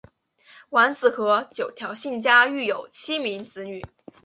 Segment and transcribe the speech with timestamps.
[0.71, 3.83] 完子和九条幸家育有七名子女。